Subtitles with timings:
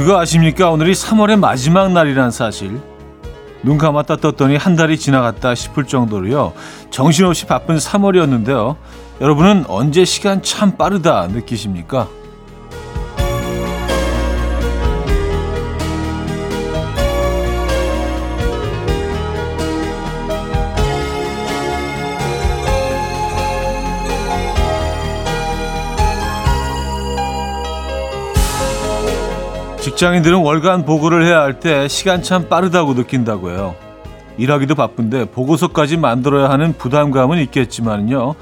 [0.00, 0.70] 그거 아십니까?
[0.70, 2.80] 오늘이 3월의 마지막 날이란 사실.
[3.62, 6.54] 눈 감았다 떴더니 한 달이 지나갔다 싶을 정도로요.
[6.88, 8.76] 정신없이 바쁜 3월이었는데요.
[9.20, 12.08] 여러분은 언제 시간 참 빠르다 느끼십니까?
[30.00, 33.74] 직장인들은 월간 보고를 해야 할 때 시간 참 빠르다고 느낀다고 해요.
[34.38, 38.34] 일하기도 바쁜데 보고서까지 만들어야 하는 부담감은 있겠지만요.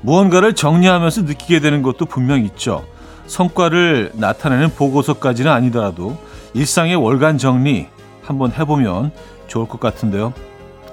[0.00, 2.84] 무언가를 정리하면서 느끼게 되는 것도 분명 있죠.
[3.28, 6.18] 성과를 나타내는 보고서까지는 아니더라도
[6.52, 7.86] 일상의 월간 정리
[8.20, 9.12] 한번 해보면
[9.46, 10.32] 좋을 것 같은데요.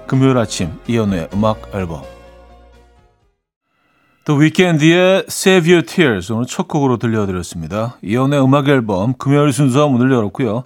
[0.06, 2.04] 금요일 아침 이연우의 음악 앨범
[4.24, 7.98] 또 위켄드의 Save Your Tears 오늘 첫 곡으로 들려드렸습니다.
[8.04, 10.64] 이연의 음악 앨범 금요일 순서 문을 열었고요.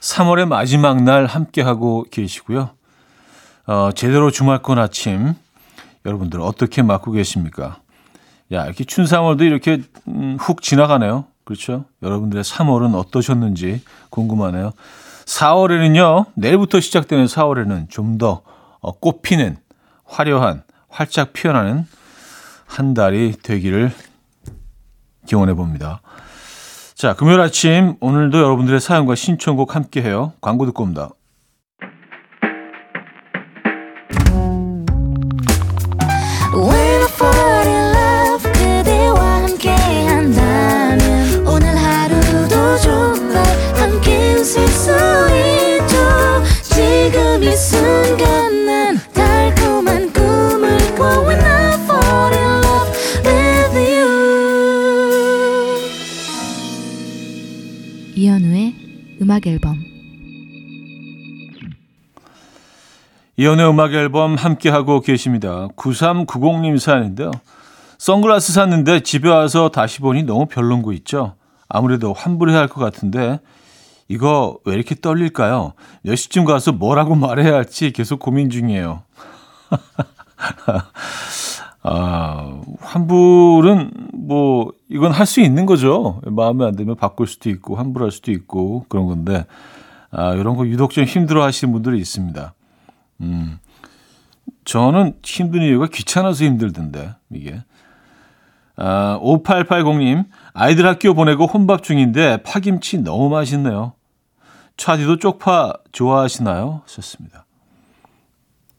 [0.00, 2.70] 3월의 마지막 날 함께하고 계시고요.
[3.66, 5.34] 어, 제대로 주말권 아침
[6.04, 7.78] 여러분들 어떻게 맞고 계십니까?
[8.52, 11.24] 야 이렇게 춘 3월도 이렇게 음, 훅 지나가네요.
[11.44, 11.86] 그렇죠?
[12.02, 14.72] 여러분들의 3월은 어떠셨는지 궁금하네요.
[15.24, 16.26] 4월에는요.
[16.34, 18.42] 내일부터 시작되는 4월에는 좀더
[18.80, 19.56] 어, 꽃피는
[20.04, 21.86] 화려한 활짝 피어나는
[22.68, 23.90] 한 달이 되기를
[25.26, 26.00] 기원해 봅니다.
[26.94, 30.32] 자, 금요일 아침 오늘도 여러분들의 사연과 신청곡 함께 해요.
[30.40, 31.10] 광고 듣고 옵니다.
[63.40, 65.68] 이현우의 음악 앨범 함께하고 계십니다.
[65.76, 67.30] 9390님 사연인데요.
[67.96, 71.34] 선글라스 샀는데 집에 와서 다시 보니 너무 별론 거 있죠?
[71.68, 73.38] 아무래도 환불해야 할 것 같은데
[74.08, 75.74] 이거 왜 이렇게 떨릴까요?
[76.02, 79.02] 몇 시쯤 가서 뭐라고 말해야 할지 계속 고민 중이에요.
[81.84, 86.20] 아, 환불은 뭐 이건 할 수 있는 거죠.
[86.26, 89.46] 마음에 안 들면 바꿀 수도 있고 환불할 수도 있고 그런 건데
[90.10, 92.52] 아, 이런 거 유독 좀 힘들어 하시는 분들이 있습니다.
[93.20, 93.58] 음.
[94.64, 97.62] 저는 힘든 이유가 귀찮아서 힘들던데, 이게.
[98.76, 103.94] 아, 5880님, 아이들 학교 보내고 혼밥 중인데 파김치 너무 맛있네요.
[104.76, 106.82] 차디도 쪽파 좋아하시나요?
[106.84, 107.44] 하셨습니다.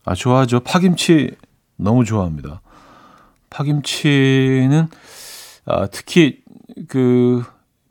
[0.06, 0.62] 아, 좋아하죠.
[0.62, 1.36] 파김치
[1.76, 2.62] 너무 좋아합니다.
[3.50, 4.88] 파김치는
[5.66, 6.42] 아, 특히
[6.88, 7.44] 그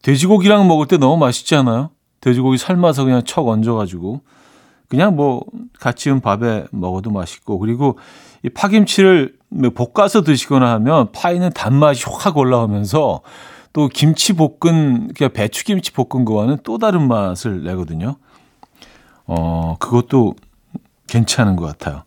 [0.02, 1.90] 돼지고기랑 먹을 때 너무 맛있지 않아요?
[2.20, 4.22] 돼지고기 삶아서 그냥 척 얹어가지고
[4.88, 5.44] 그냥 뭐
[5.78, 7.98] 같이 은 밥에 먹어도 맛있고 그리고
[8.42, 13.22] 이 파김치를 뭐 볶아서 드시거나 하면 파이는 단맛이 확 올라오면서
[13.72, 18.16] 또 김치 볶은 그냥 배추 김치 볶은 거와는 또 다른 맛을 내거든요.
[19.26, 20.34] 어 그것도
[21.06, 22.02] 괜찮은 것 같아요.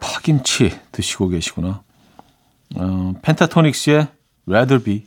[0.00, 1.82] 파김치 드시고 계시구나.
[2.76, 4.08] 어, 펜타토닉스의
[4.46, 5.06] Rather Be.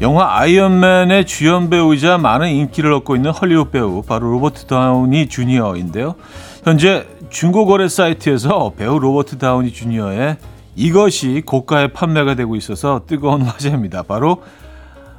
[0.00, 6.14] 영화 아이언맨의 주연 배우이자 많은 인기를 얻고 있는 헐리우드 배우 바로 로버트 다우니 주니어인데요.
[6.64, 10.38] 현재 중고 거래 사이트에서 배우 로버트 다우니 주니어의
[10.74, 14.04] 이것이 고가의 판매가 되고 있어서 뜨거운 화제입니다.
[14.04, 14.42] 바로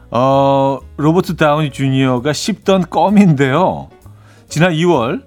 [0.09, 3.89] 어, 로버트 다우니 주니어가 씹던 껌인데요.
[4.49, 5.21] 지난 2월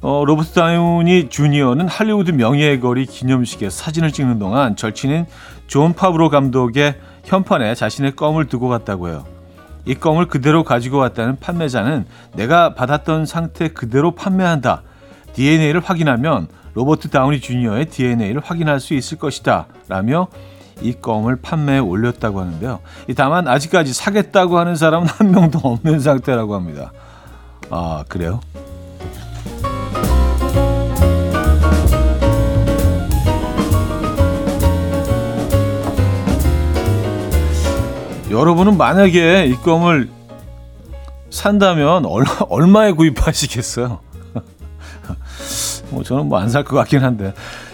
[0.00, 5.26] 어, 로버트 다우니 주니어는 할리우드 명예의 거리 기념식에 사진을 찍는 동안 절친인
[5.66, 6.94] 존 파브로 감독의
[7.28, 9.24] 현판에 자신의 껌을 두고 갔다고 해요.
[9.84, 14.82] 이 껌을 그대로 가지고 왔다는 판매자는 내가 받았던 상태 그대로 판매한다.
[15.34, 19.66] DNA를 확인하면 로버트 다우니 주니어의 DNA를 확인할 수 있을 것이다.
[19.88, 20.28] 라며
[20.80, 22.80] 이 껌을 판매에 올렸다고 하는데요.
[23.16, 26.92] 다만 아직까지 사겠다고 하는 사람은 한 명도 없는 상태라고 합니다.
[27.70, 28.40] 아, 그래요?
[38.30, 40.08] 여러분은 만약에 이 껌을
[41.30, 44.00] 산다면 얼마, 얼마에 구입하시겠어요?
[45.90, 47.32] 뭐 저는 뭐 안 살 것 같긴 한데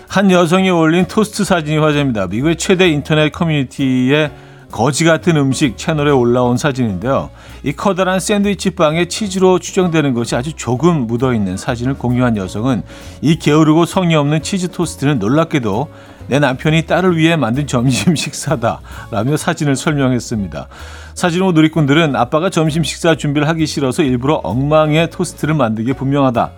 [0.09, 2.29] 한 여성이 올린 토스트 사진이 화제입니다.
[2.29, 4.31] 미국의 최대 인터넷 커뮤니티의
[4.71, 7.31] 거지 같은 음식 채널에 올라온 사진인데요.
[7.65, 12.83] 이 커다란 샌드위치 빵에 치즈로 추정되는 것이 아주 조금 묻어 있는 사진을 공유한 여성은
[13.23, 15.89] 이 게으르고 성의 없는 치즈 토스트는 놀랍게도
[16.27, 18.81] 내 남편이 딸을 위해 만든 점심 식사다
[19.11, 20.69] 라며 사진을 설명했습니다.
[21.15, 26.51] 사진 후 누리꾼들은 아빠가 점심 식사 준비를 하기 싫어서 일부러 엉망의 토스트를 만들게 분명하다.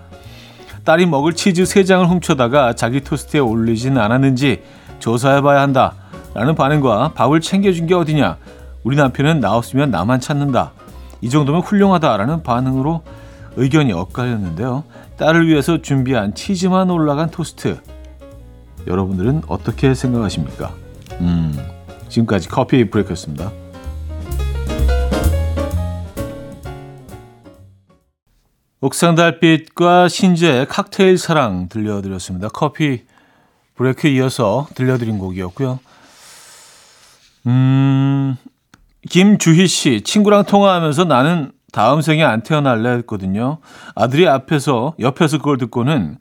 [0.84, 4.62] 딸이 먹을 치즈 3장을 훔쳐다가 자기 토스트에 올리진 않았는지
[5.00, 5.94] 조사해봐야 한다.
[6.32, 8.36] 라는 반응과 밥을 챙겨준 게 어디냐.
[8.84, 10.72] 우리 남편은 나 없으면 나만 찾는다.
[11.20, 13.02] 이 정도면 훌륭하다라는 반응으로
[13.56, 14.84] 의견이 엇갈렸는데요.
[15.16, 17.78] 딸을 위해서 준비한 치즈만 올라간 토스트.
[18.86, 20.74] 여러분들은 어떻게 생각하십니까?
[21.20, 21.54] 음,
[22.08, 23.50] 지금까지 커피 브레이크였습니다.
[28.80, 32.48] 옥상 달빛과 신재의 칵테일 사랑 들려드렸습니다.
[32.48, 33.02] 커피
[33.74, 35.80] 브레이크 이어서 들려드린 곡이었고요.
[37.46, 38.36] 음,
[39.10, 43.58] 김주희 씨, 친구랑 통화하면서 나는 다음 생에 안 태어날래 했거든요.
[43.94, 46.18] 아들이 앞에서, 옆에서 그걸 듣고는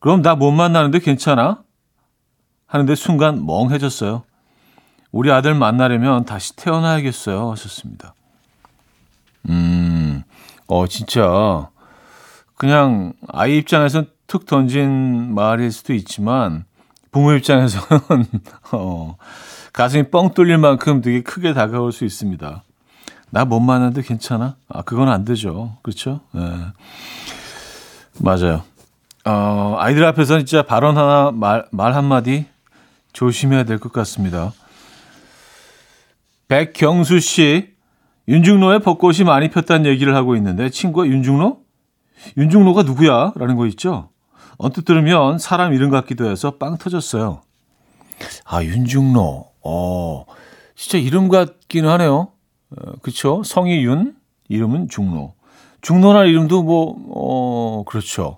[0.00, 1.62] 그럼 나 못 만나는데 괜찮아?
[2.66, 4.24] 하는데 순간 멍해졌어요.
[5.12, 7.50] 우리 아들 만나려면 다시 태어나야겠어요.
[7.52, 8.14] 하셨습니다.
[9.48, 10.22] 음,
[10.66, 11.68] 어, 진짜,
[12.56, 16.64] 그냥 아이 입장에서는 툭 던진 말일 수도 있지만,
[17.12, 18.26] 부모 입장에서는,
[18.72, 19.16] 어,
[19.72, 22.62] 가슴이 뻥 뚫릴 만큼 되게 크게 다가올 수 있습니다.
[23.30, 24.56] 나 못 만나도 괜찮아?
[24.68, 25.76] 아, 그건 안 되죠.
[25.82, 26.20] 그렇죠?
[26.32, 26.42] 네.
[28.20, 28.62] 맞아요.
[29.24, 32.46] 어, 아이들 앞에서 진짜 발언 하나, 말, 말 한마디
[33.20, 34.52] 조심해야 될 것 같습니다.
[36.48, 37.70] 백경수 씨,
[38.28, 41.60] 윤중로에 벚꽃이 많이 폈다는 얘기를 하고 있는데 친구가 윤중로?
[42.36, 43.32] 윤중로가 누구야?
[43.36, 44.10] 라는 거 있죠?
[44.58, 47.40] 언뜻 들으면 사람 이름 같기도 해서 빵 터졌어요.
[48.44, 49.46] 아, 윤중로.
[49.64, 50.24] 어,
[50.74, 52.28] 진짜 이름 같기는 하네요.
[52.70, 53.42] 어, 그쵸?
[53.46, 54.14] 성이 윤,
[54.50, 55.32] 이름은 중로.
[55.80, 58.36] 중로라는 이름도 뭐, 어, 그렇죠.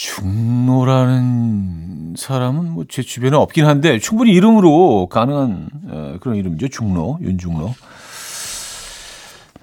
[0.00, 6.68] 중로라는 사람은 뭐 제 주변에 없긴 한데 충분히 이름으로 가능한 에, 그런 이름이죠.
[6.68, 7.74] 중로, 윤중로.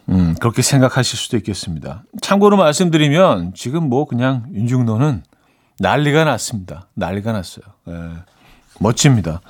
[0.10, 2.04] 음, 그렇게 생각하실 수도 있겠습니다.
[2.22, 5.24] 참고로 말씀드리면 지금 뭐 그냥 윤중로는
[5.80, 6.88] 난리가 났습니다.
[6.94, 7.66] 난리가 났어요.
[7.90, 7.94] 에.
[8.80, 9.42] 멋집니다.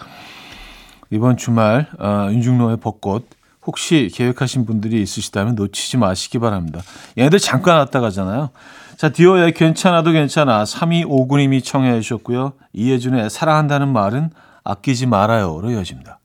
[1.09, 3.27] 이번 주말 어, 윤중로의 벚꽃
[3.65, 6.79] 혹시 계획하신 분들이 있으시다면 놓치지 마시기 바랍니다.
[7.17, 8.51] 얘네들 잠깐 왔다 가잖아요.
[8.97, 12.53] 자, 디오의 괜찮아도 괜찮아 3259님이 청해 주셨고요.
[12.73, 14.31] 이혜준의 사랑한다는 말은
[14.63, 16.19] 아끼지 말아요로 이어집니다.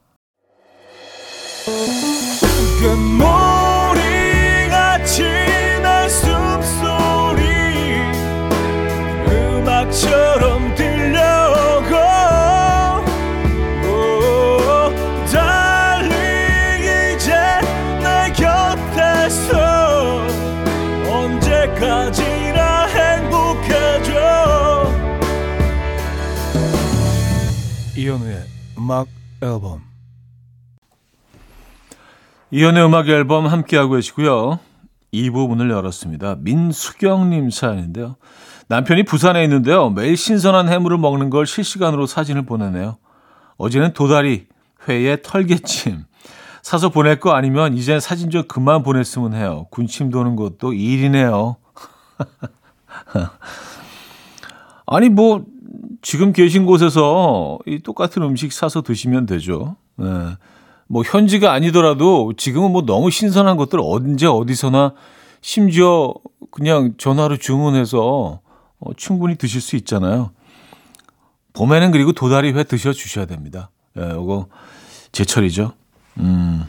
[28.82, 29.06] 음악
[29.40, 29.80] 앨범
[32.50, 34.58] 이현우의 음악 앨범 함께하고 계시고요.
[35.14, 36.38] 2부 문을 열었습니다.
[36.40, 38.16] 민수경님 사연인데요.
[38.66, 39.90] 남편이 부산에 있는데요.
[39.90, 42.96] 매일 신선한 해물을 먹는 걸 실시간으로 사진을 보내네요.
[43.56, 44.48] 어제는 도다리,
[44.88, 46.04] 회에 털개찜.
[46.62, 49.68] 사서 보낼 거 아니면 이제 사진 좀 그만 보냈으면 해요.
[49.70, 51.54] 군침 도는 것도 일이네요.
[54.86, 55.44] 아니 뭐
[56.02, 59.76] 지금 계신 곳에서 이 똑같은 음식 사서 드시면 되죠.
[59.96, 60.06] 네.
[60.88, 64.94] 뭐 현지가 아니더라도 지금은 뭐 너무 신선한 것들 언제 어디서나
[65.40, 66.14] 심지어
[66.50, 68.40] 그냥 전화로 주문해서
[68.78, 70.32] 어, 충분히 드실 수 있잖아요.
[71.54, 73.70] 봄에는 그리고 도다리 회 드셔 주셔야 됩니다.
[73.96, 74.48] 예, 요거
[75.12, 75.72] 제철이죠.
[76.18, 76.64] 음.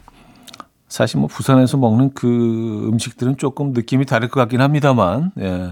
[0.87, 5.71] 사실 뭐 부산에서 먹는 그 음식들은 조금 느낌이 다를 것 같긴 합니다만, 예.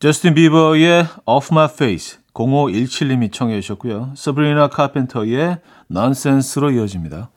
[0.00, 4.12] 저스틴 비버의 Off My Face 0517님이 청해 주셨고요.
[4.16, 5.58] 서브리나 카펜터의
[5.90, 7.28] Nonsense로 이어집니다.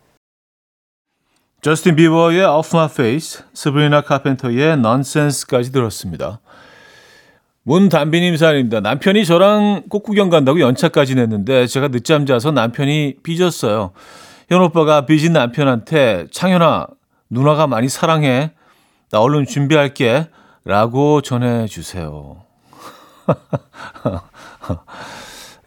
[1.60, 6.40] 저스틴 비버의 Off My Face, 서브리나 카펜터의 Nonsense까지 들었습니다.
[7.64, 8.80] 문담비님 사연입니다.
[8.80, 13.92] 남편이 저랑 꽃구경 간다고 연차까지 냈는데 제가 늦잠 자서 남편이 삐졌어요.
[14.48, 16.88] 현 오빠가 삐진 남편한테 창현아
[17.30, 18.54] 누나가 많이 사랑해.
[19.12, 20.30] 나 얼른 준비할게.
[20.66, 22.53] 라고 전해주세요.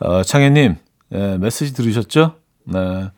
[0.00, 0.76] 어, 창혜님,
[1.12, 2.34] 예, 메시지 들으셨죠?
[2.64, 3.10] 네.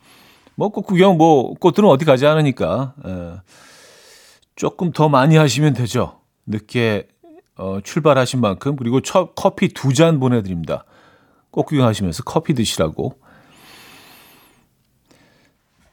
[0.54, 3.32] 뭐 꽃 구경 뭐 꽃들은 어디 가지 않으니까 에,
[4.56, 6.20] 조금 더 많이 하시면 되죠.
[6.46, 7.06] 늦게
[7.56, 10.84] 어, 출발하신 만큼 그리고 첫 커피 두 잔 보내드립니다.
[11.50, 13.18] 꽃 구경하시면서 커피 드시라고.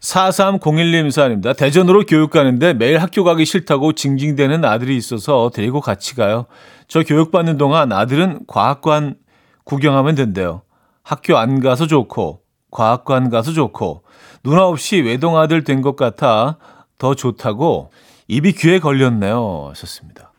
[0.06, 1.54] 4301님 사연입니다.
[1.54, 6.46] 대전으로 교육 가는데 매일 학교 가기 싫다고 징징대는 아들이 있어서 데리고 같이 가요.
[6.88, 9.16] 저 교육받는 동안 아들은 과학관
[9.64, 10.62] 구경하면 된대요.
[11.02, 14.04] 학교 안 가서 좋고 과학관 가서 좋고
[14.44, 16.58] 누나 없이 외동아들 된 것 같아
[17.00, 17.92] 더 좋다고
[18.28, 19.68] 입이 귀에 걸렸네요.
[19.72, 20.32] 하셨습니다.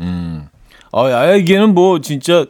[0.00, 0.48] 음,
[0.92, 2.46] 아, 아이에게는 뭐 진짜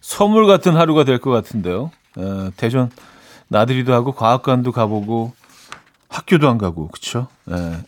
[0.00, 1.90] 선물 같은 하루가 될 것 같은데요.
[2.18, 2.90] 에, 대전
[3.48, 5.32] 나들이도 하고 과학관도 가보고
[6.12, 7.28] 학교도 안 가고 그렇죠.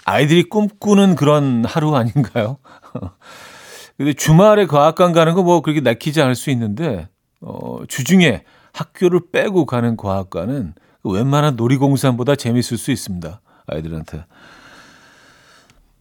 [0.04, 2.58] 아이들이 꿈꾸는 그런 하루 아닌가요?
[3.96, 7.08] 근데 주말에 과학관 가는 거 뭐 그렇게 내키지 않을 수 있는데
[7.40, 13.40] 어, 주중에 학교를 빼고 가는 과학관은 웬만한 놀이공산보다 재밌을 수 있습니다.
[13.66, 14.24] 아이들한테.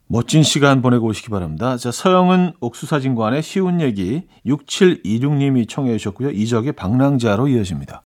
[0.07, 1.75] 멋진 시간 보내고 오시기 바랍니다.
[1.77, 6.31] 자, 서영은 옥수사진관의 쉬운 얘기 6726님이 청해 주셨고요.
[6.31, 8.03] 이적의 방랑자로 이어집니다.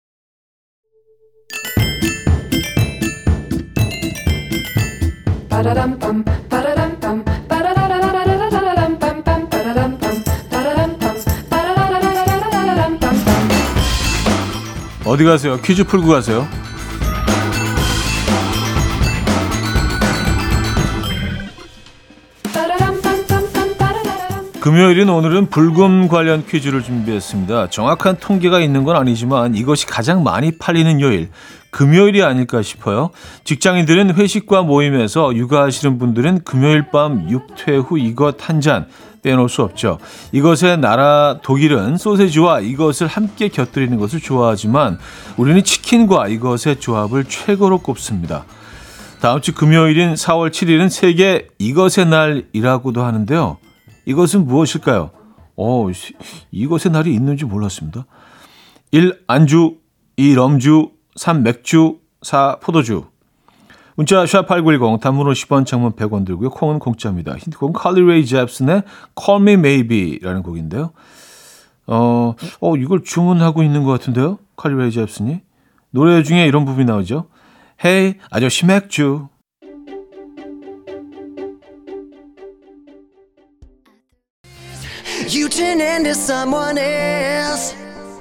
[15.06, 15.60] 어디 가세요?
[15.62, 16.48] 퀴즈 풀고 가세요.
[24.60, 27.68] 금요일인 오늘은 불금 관련 퀴즈를 준비했습니다.
[27.68, 31.28] 정확한 통계가 있는 건 아니지만 이것이 가장 많이 팔리는 요일,
[31.74, 33.10] 금요일이 아닐까 싶어요.
[33.42, 38.86] 직장인들은 회식과 모임에서 육아하시는 분들은 금요일 밤 육퇴 후 이것 한 잔
[39.22, 39.98] 빼놓을 수 없죠.
[40.30, 44.98] 이것의 나라 독일은 소세지와 이것을 함께 곁들이는 것을 좋아하지만
[45.36, 48.44] 우리는 치킨과 이것의 조합을 최고로 꼽습니다.
[49.20, 53.56] 다음 주 금요일인 4월 7일은 세계 이것의 날이라고도 하는데요.
[54.06, 55.10] 이것은 무엇일까요?
[55.56, 55.88] 어,
[56.52, 58.06] 이것의 날이 있는지 몰랐습니다.
[58.92, 59.24] 1.
[59.26, 59.78] 안주
[60.16, 60.34] 2.
[60.34, 61.42] 럼주 3.
[61.42, 62.58] 맥주 4.
[62.60, 63.04] 포도주
[63.96, 66.50] 문자 샵8910 단문 50원 장문 100원 들고요.
[66.50, 67.36] 콩은 공짜입니다.
[67.36, 68.82] 힌트곡은 칼리 레이 잽슨의
[69.18, 70.92] Call Me Maybe라는 곡인데요.
[71.86, 74.38] 어, 어 이걸 주문하고 있는 것 같은데요.
[74.56, 75.42] 칼리 레이 잽슨이
[75.90, 77.28] 노래 중에 이런 부분이 나오죠.
[77.84, 79.28] Hey 아저씨 맥주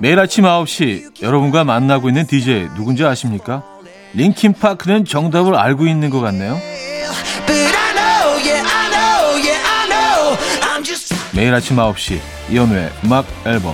[0.04, 3.64] 매일 아침 9시 여러분과 만나고 있는 DJ 누군지 아십니까?
[4.14, 6.60] 링킨 파크는 정답을 알고 있는 것 같네요.
[11.34, 12.20] 매일 아침 9시
[12.50, 13.74] 이현우의 음악 앨범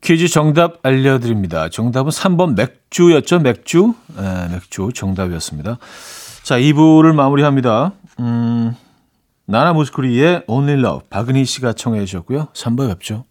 [0.00, 1.68] 퀴즈 정답 알려드립니다.
[1.68, 3.40] 정답은 3번 맥주였죠.
[3.40, 3.92] 맥주.
[4.16, 5.76] 네, 맥주 정답이었습니다.
[6.48, 7.92] 자, 2부를 마무리합니다.
[8.20, 8.74] 음,
[9.44, 12.48] 나나 모스쿠리의 Only Love 박은희 씨가 청해 주셨고요.
[12.54, 13.26] 3부 뵙죠.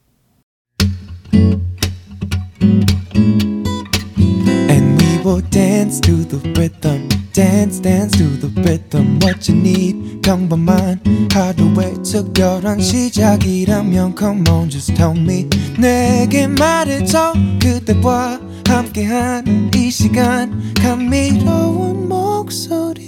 [4.69, 10.21] And we will dance to the rhythm dance dance to the rhythm what you need.
[10.23, 10.99] 평범한
[11.31, 15.47] 하루의 특별한 시작이라면 come on just tell me.
[15.79, 20.73] 내게 말해줘 그대와 함께한 이 시간.
[20.73, 23.05] 감미로운 목소리.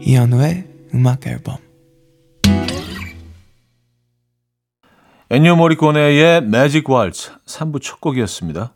[0.00, 1.56] 이현우의 음악 앨범.
[5.28, 8.75] 엔니오 모리코네의 매직 왈츠 3부 첫 곡이었습니다.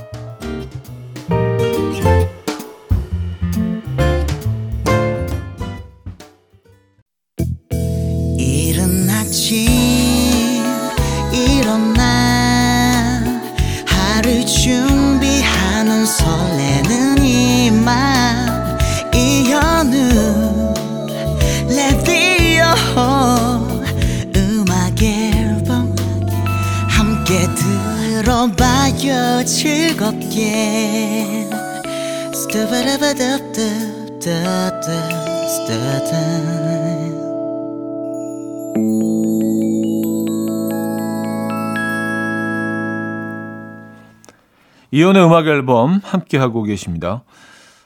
[44.91, 47.23] 이연의 음악 앨범 함께 하고 계십니다.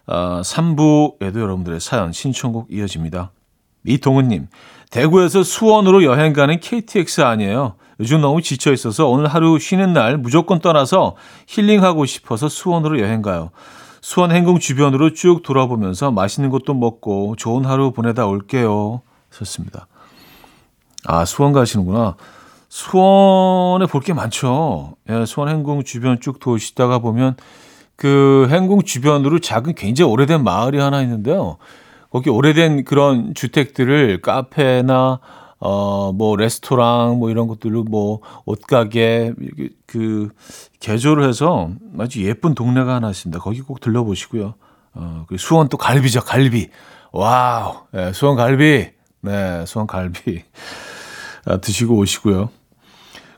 [0.08, 3.32] 아, 3부에도 여러분들의 사연 신청곡 이어집니다.
[3.86, 4.48] 이동은님,
[4.90, 7.76] 대구에서 수원으로 여행 가는 KTX 아니에요.
[8.00, 11.16] 요즘 너무 지쳐 있어서 오늘 하루 쉬는 날 무조건 떠나서
[11.48, 13.52] 힐링하고 싶어서 수원으로 여행 가요.
[14.02, 19.02] 수원 행궁 주변으로 쭉 돌아보면서 맛있는 것도 먹고 좋은 하루 보내다 올게요.
[19.32, 19.88] 좋습니다.
[21.06, 22.16] 아, 수원 가시는구나.
[22.76, 24.98] 수원에 볼 게 많죠.
[25.10, 27.38] 예, 수원 행궁 주변 쭉 도시다가 보면
[27.96, 31.56] 그 행궁 주변으로 작은 굉장히 오래된 마을이 하나 있는데요.
[32.12, 35.20] 거기 오래된 그런 주택들을 카페나
[35.60, 39.34] 어 뭐 레스토랑 뭐 이런 것들로 뭐 옷가게
[39.86, 40.30] 그
[40.82, 43.40] 개조를 해서 아주 예쁜 동네가 하나 있습니다.
[43.40, 44.54] 거기 꼭 들러보시고요.
[44.96, 46.70] 어, 그 수원 또 갈비죠, 갈비.
[47.14, 48.90] wow, 네, 수원 갈비.
[49.22, 50.44] 네, 수원 갈비.
[51.46, 52.50] 아, 드시고 오시고요.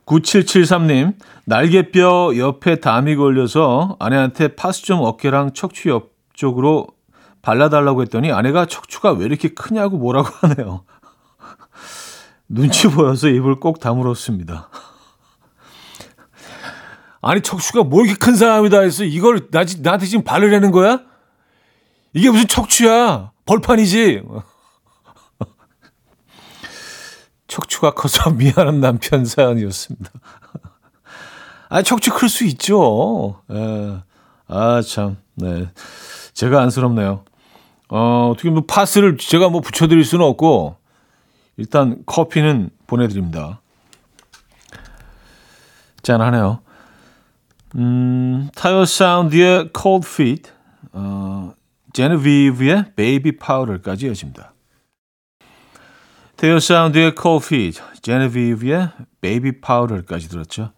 [0.08, 1.16] 9773님,
[1.46, 6.88] 날개뼈 옆에 담이 걸려서 아내한테 파스 좀 어깨랑 척추 옆쪽으로
[7.42, 10.86] 발라달라고 했더니 아내가 척추가 왜 이렇게 크냐고 뭐라고 하네요.
[12.50, 14.70] 눈치 보여서 입을 꼭 다물었습니다.
[17.22, 21.02] 아니, 척추가 뭐 이렇게 큰 사람이다 해서 이걸 나, 나한테 지금 바르려는 거야?
[22.14, 23.32] 이게 무슨 척추야?
[23.46, 24.24] 벌판이지?
[27.48, 30.12] 척추가 커서 미안한 남편 사연이었습니다.
[31.70, 33.42] 아, 척추 클 수 있죠.
[33.52, 33.98] 예.
[34.48, 35.18] 아, 참.
[35.36, 35.70] 네.
[36.34, 37.26] 제가 안쓰럽네요.
[37.90, 40.78] 어, 어떻게 뭐 파스를 제가 뭐 붙여드릴 수는 없고,
[41.58, 43.62] 일단 커피는 보내드립니다.
[46.04, 46.60] 짠하네요.
[47.76, 50.52] 음, 타이어 사운드의 Cold Feet,
[50.94, 51.54] 어,
[51.94, 54.54] 제네비브의 Baby Powder까지 이어집니다.
[56.38, 58.90] 테어 사운드의 Feet, 제네비브의
[59.22, 60.72] Baby Powder까지 들었죠.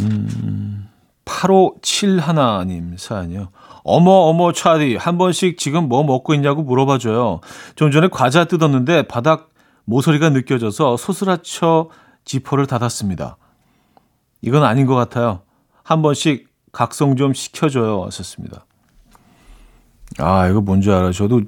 [0.00, 0.88] 음,
[1.26, 3.50] 8571님 사연이요.
[3.84, 7.40] 어머 어머 차디 한 번씩 지금 뭐 먹고 있냐고 물어봐줘요.
[7.74, 9.50] 좀 전에 과자 뜯었는데 바닥
[9.84, 11.90] 모서리가 느껴져서 소스라쳐
[12.24, 13.36] 지퍼를 닫았습니다.
[14.40, 15.42] 이건 아닌 것 같아요.
[15.82, 18.04] 한 번씩 각성 좀 시켜줘요.
[18.04, 18.64] 하셨습니다.
[20.18, 21.12] 아 이거 뭔지 알아요.
[21.12, 21.42] 저도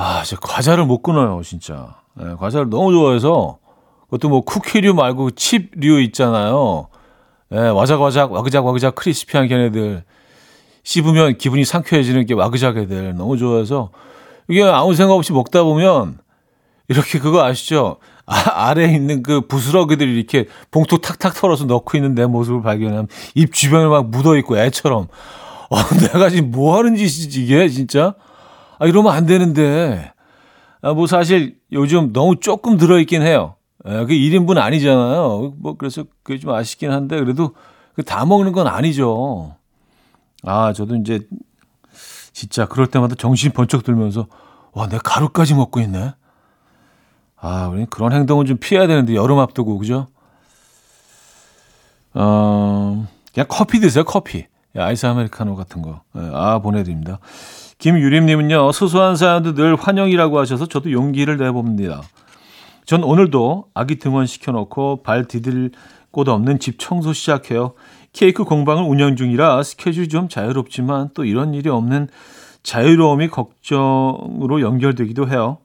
[0.00, 1.96] 아제 과자를 못 끊어요 진짜.
[2.14, 3.58] 네, 과자를 너무 좋아해서
[4.04, 6.88] 그것도 뭐 쿠키류 말고 칩류 있잖아요.
[7.52, 10.04] 예, 와작와작, 와그작, 와그작, 크리스피한 걔네들.
[10.82, 13.14] 씹으면 기분이 상쾌해지는 게 와그작 애들.
[13.14, 13.90] 너무 좋아해서.
[14.48, 16.18] 이게 아무 생각 없이 먹다 보면,
[16.88, 17.96] 이렇게 그거 아시죠?
[18.26, 23.52] 아, 아래에 있는 그 부스러기들이 이렇게 봉투 탁탁 털어서 넣고 있는 내 모습을 발견하면 입
[23.52, 25.08] 주변에 막 묻어 있고 애처럼.
[25.70, 25.76] 어,
[26.12, 28.14] 내가 지금 뭐 하는 짓이지, 이게, 진짜?
[28.80, 30.12] 아, 이러면 안 되는데.
[30.82, 33.56] 아, 뭐 사실 요즘 너무 조금 들어있긴 해요.
[33.86, 35.54] 예, 그 1인분 아니잖아요.
[35.58, 37.54] 뭐, 그래서 그게 좀 아쉽긴 한데, 그래도
[37.94, 39.56] 그 다 먹는 건 아니죠.
[40.44, 41.20] 아, 저도 이제,
[42.32, 44.26] 진짜 그럴 때마다 정신 번쩍 들면서,
[44.72, 46.14] 와, 내가 가루까지 먹고 있네.
[47.36, 50.08] 아, 우리 그런 행동은 좀 피해야 되는데, 여름 앞두고, 그죠?
[52.14, 54.46] 어, 그냥 커피 드세요, 커피.
[54.76, 56.02] 아이스 아메리카노 같은 거.
[56.16, 57.18] 예, 아, 보내드립니다.
[57.78, 62.02] 김유림님은요, 소소한 사연도 늘 환영이라고 하셔서 저도 용기를 내봅니다.
[62.84, 65.70] 전 오늘도 아기 등원 시켜놓고 발 디딜
[66.10, 67.74] 곳 없는 집 청소 시작해요.
[68.12, 72.08] 케이크 공방을 운영 중이라 스케줄이 좀 자유롭지만 또 이런 일이 없는
[72.62, 75.58] 자유로움이 걱정으로 연결되기도 해요.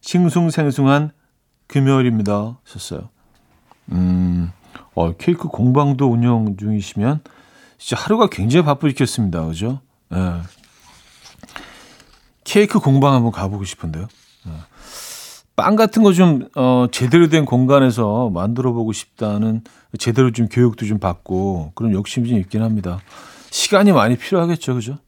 [0.00, 1.10] 싱숭생숭한
[1.66, 2.58] 금요일입니다.
[2.64, 3.08] 썼어요.
[3.90, 4.52] 음,
[4.94, 7.20] 어, 케이크 공방도 운영 중이시면
[7.84, 9.44] 진짜 하루가 굉장히 바쁘겠습니다.
[9.46, 9.80] 그죠?
[10.14, 10.42] 예.
[12.44, 14.06] 케이크 공방 한번 가보고 싶은데요.
[14.46, 14.50] 예.
[15.56, 19.62] 빵 같은 거 좀 어, 제대로 된 공간에서 만들어 보고 싶다는
[19.98, 23.00] 제대로 좀 교육도 좀 받고 그런 욕심이 좀 있긴 합니다.
[23.50, 24.98] 시간이 많이 필요하겠죠, 그죠?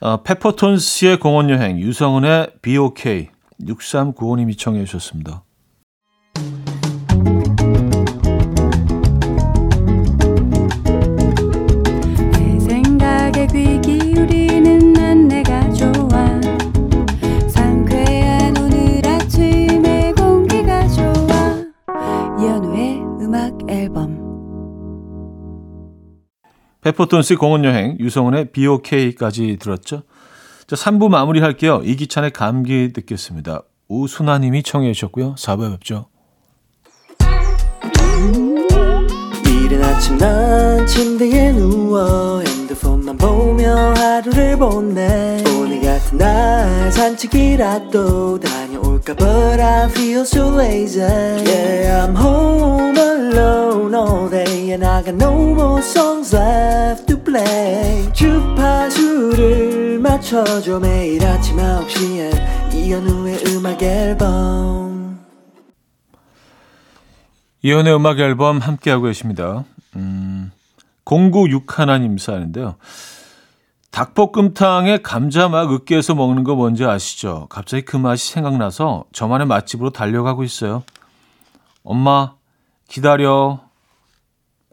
[0.00, 3.28] 어, 페퍼톤스의 공원 여행, 유성은의 BOK,
[3.60, 5.43] 6395님이 청해 주셨습니다.
[26.84, 30.02] 페퍼톤스의 공원 여행, 유성은의 BOK까지 들었죠.
[30.66, 31.80] 자, 3부 마무리할게요.
[31.82, 33.62] 이기찬의 감기 듣겠습니다.
[33.88, 35.34] 우순아님이 청해 주셨고요.
[35.36, 36.08] 4부에 뵙죠.
[39.46, 48.63] 이른 아침 난 침대에 누워 핸드폰만 보며 하루를 보내 오늘 같은 날 산책이라도 다
[49.04, 55.14] 녀올까 But I feel so lazy Yeah I'm home alone all day And I got
[55.14, 65.20] no more songs left to play 주파수를 맞춰줘 매일 아침 9시에 이현우의 음악 앨범
[67.62, 69.64] 이연의 음악 앨범 함께하고 계십니다.
[69.96, 70.50] 음,
[71.06, 72.76] 0961님 사연인데요.
[73.94, 77.46] 닭볶음탕에 감자 막 으깨서 먹는 거 뭔지 아시죠?
[77.48, 80.82] 갑자기 그 맛이 생각나서 저만의 맛집으로 달려가고 있어요.
[81.84, 82.34] 엄마,
[82.88, 83.60] 기다려.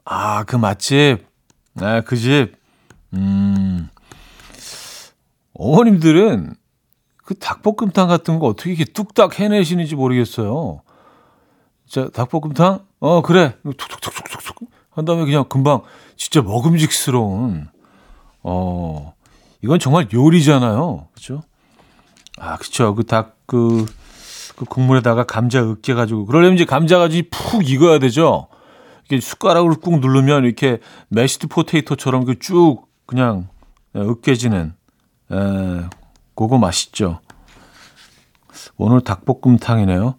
[0.05, 1.19] 아, 그 맛집.
[1.73, 2.53] 네, 그 집.
[3.13, 3.89] 음,
[5.53, 6.55] 어머님들은
[7.17, 10.81] 그 닭볶음탕 같은 거 어떻게 이렇게 뚝딱 해내시는지 모르겠어요.
[11.87, 12.87] 자, 닭볶음탕?
[13.01, 13.55] 어, 그래.
[13.63, 15.83] 툭툭툭툭툭툭 한 다음에 그냥 금방
[16.15, 17.69] 진짜 먹음직스러운,
[18.43, 19.13] 어,
[19.61, 21.07] 이건 정말 요리잖아요.
[21.13, 21.41] 그죠?
[22.39, 22.95] 아, 그쵸.
[22.95, 23.85] 그 닭, 그,
[24.55, 28.47] 그 국물에다가 감자 으깨가지고, 그러려면 이제 감자가 푹 익어야 되죠?
[29.09, 33.47] 이렇게 숟가락으로 꾹 누르면 이렇게 mashed potato처럼 그 쭉 그냥
[33.95, 34.73] 으깨지는,
[35.31, 35.35] 에,
[36.35, 37.19] 그거 맛있죠.
[38.77, 40.15] 오늘 닭볶음탕이네요.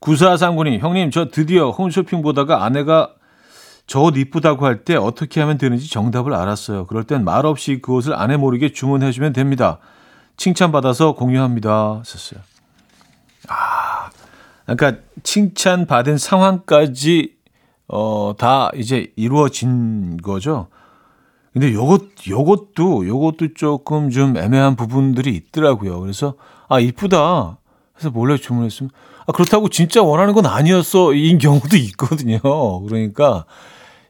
[0.00, 3.14] 9439님, 형님, 저 드디어 홈쇼핑 보다가 아내가
[3.86, 6.86] 저 옷 이쁘다고 할 때 어떻게 하면 되는지 정답을 알았어요.
[6.86, 9.78] 그럴 땐 말없이 그 옷을 아내 모르게 주문해주면 됩니다.
[10.36, 12.02] 칭찬받아서 공유합니다.
[12.04, 12.40] 썼어요.
[13.48, 14.10] 아,
[14.66, 17.34] 그러니까 칭찬받은 상황까지,
[17.88, 20.68] 어, 다 이제 이루어진 거죠.
[21.52, 26.00] 근데 요것, 요것도, 요것도 조금 좀 애매한 부분들이 있더라고요.
[26.00, 26.34] 그래서,
[26.68, 27.58] 아, 이쁘다.
[27.98, 31.14] 해서 몰래 주문했으면, 아, 그렇다고 진짜 원하는 건 아니었어.
[31.14, 32.38] 인 경우도 있거든요.
[32.86, 33.46] 그러니까,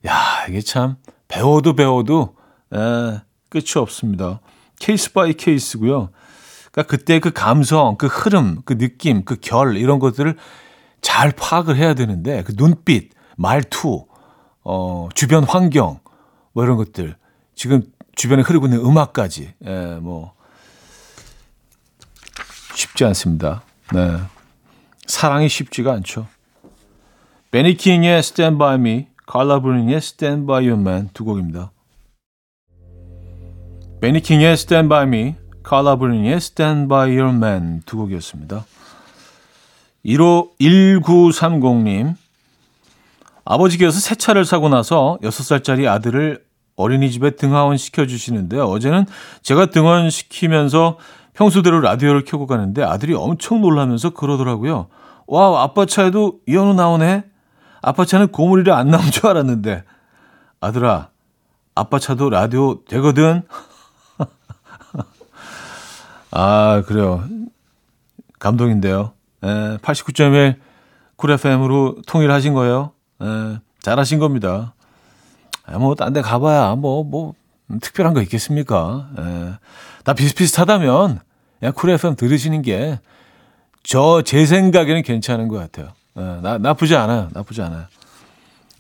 [0.07, 0.97] 야, 이게 참,
[1.29, 2.35] 배워도 배워도,
[2.75, 4.41] 에, 끝이 없습니다.
[4.81, 6.11] case by case고요.
[6.73, 10.37] 그러니까 그때 그 감성, 그 흐름, 그 느낌, 그 결, 이런 것들을
[11.01, 14.07] 잘 파악을 해야 되는데, 그 눈빛, 말투,
[14.65, 16.01] 어, 주변 환경,
[16.53, 17.17] 뭐 이런 것들.
[17.55, 17.83] 지금
[18.17, 20.33] 주변에 흐르고 있는 음악까지, 에, 뭐,
[22.75, 23.63] 쉽지 않습니다.
[23.93, 24.19] 네.
[25.07, 26.27] 사랑이 쉽지가 않죠.
[27.51, 31.71] 베니킹의 Stand By Me, 칼라 브루닝의 Stand By Your Man 두 곡입니다.
[34.01, 38.65] 베니킹의 Stand By Me, 칼라 브루닝의 Stand By Your Man 두 곡이었습니다.
[40.05, 42.17] 1호 1930님
[43.45, 46.45] 아버지께서 새 차를 사고 나서 6살짜리 아들을
[46.77, 48.65] 어린이집에 등하원 시켜주시는데요.
[48.65, 49.07] 어제는
[49.43, 50.99] 제가 등원시키면서
[51.35, 54.87] 평소대로 라디오를 켜고 가는데 아들이 엄청 놀라면서 그러더라고요.
[55.27, 57.25] 와, 아빠 차에도 이현우 나오네?
[57.83, 59.85] 아빠 차는 고물이라 안 나온 줄 알았는데.
[60.61, 61.09] 아들아,
[61.75, 63.43] 아빠 차도 라디오 되거든?
[66.31, 67.25] 아, 그래요.
[68.39, 69.13] 감동인데요.
[69.43, 70.57] 에, 89.1
[71.17, 72.93] 쿨 FM으로 통일하신 거예요.
[73.23, 74.75] 에, 잘하신 겁니다.
[75.69, 77.35] 에, 뭐, 딴 데 가봐야, 뭐, 뭐,
[77.81, 79.09] 특별한 거 있겠습니까?
[79.19, 79.53] 에,
[80.05, 81.21] 다 비슷비슷하다면,
[81.65, 83.01] 그냥 쿨 FM 들으시는 게,
[83.83, 85.95] 저, 제 생각에는 괜찮은 것 같아요.
[86.15, 87.31] 에, 나, 나쁘지 않아요.
[87.33, 87.87] 나쁘지 않아요.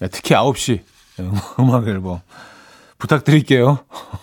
[0.02, 0.80] 에, 특히 9시
[1.58, 2.20] 음악 앨범
[2.98, 3.78] 부탁드릴게요.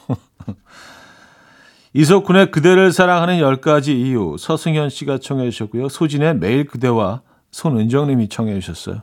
[1.93, 5.89] 이석훈의 그대를 사랑하는 10가지 이유 서승현 씨가 청해 주셨고요.
[5.89, 9.01] 소진의 매일 그대와 손은정 님이 청해 주셨어요.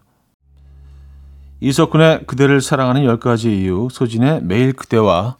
[1.59, 5.37] 이석훈의 그대를 사랑하는 10가지 이유 소진의 매일 그대와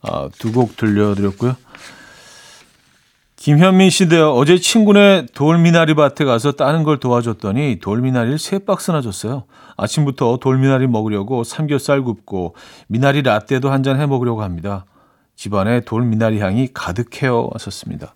[0.00, 1.54] 아, 두곡 들려드렸고요.
[3.42, 4.30] 김현민 씨인데요.
[4.34, 9.46] 어제 친구네 돌미나리 밭에 가서 따는 걸 도와줬더니 돌미나리를 세 박스나 줬어요.
[9.76, 12.54] 아침부터 돌미나리 먹으려고 삼겹살 굽고
[12.86, 14.84] 미나리 라떼도 한 잔 해 먹으려고 합니다.
[15.34, 17.48] 집안에 돌미나리 향이 가득해요.
[17.52, 18.14] 왔었습니다.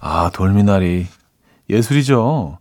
[0.00, 1.06] 아, 돌미나리.
[1.70, 2.58] 예술이죠.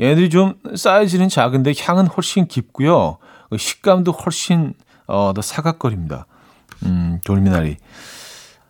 [0.00, 3.18] 얘들이 좀 사이즈는 작은데 향은 훨씬 깊고요.
[3.54, 4.72] 식감도 훨씬
[5.06, 6.24] 어, 더 사각거립니다.
[6.86, 7.76] 음, 돌미나리.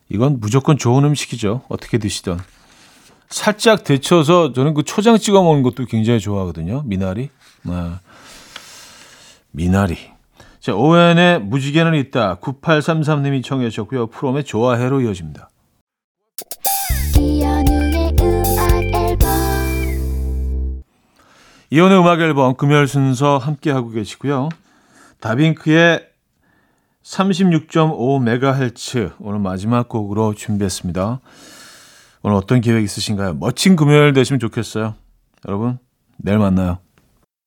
[0.09, 1.63] 이건 무조건 좋은 음식이죠.
[1.69, 2.41] 어떻게 드시던.
[3.29, 6.83] 살짝 데쳐서 저는 그 초장 찍어 먹는 것도 굉장히 좋아하거든요.
[6.85, 7.31] 미나리.
[7.63, 7.73] 네.
[9.51, 9.97] 미나리.
[10.61, 12.37] 자, 오웬의 무지개는 있다.
[12.37, 14.07] 9833님이 청해 주셨고요.
[14.09, 15.51] 프롬의 좋아해로 이어집니다.
[17.19, 20.83] 이현우의 음악 앨범
[21.71, 24.49] 이혼의 음악 앨범 금요일 순서 함께 하고 계시고요.
[25.21, 26.14] 다빈크의
[27.05, 31.21] 36.5MHz 오늘 마지막 곡으로 준비했습니다.
[32.23, 33.35] 오늘 어떤 계획 있으신가요?
[33.35, 34.95] 멋진 금요일 되시면 좋겠어요.
[35.47, 35.79] 여러분,
[36.17, 36.79] 내일 만나요.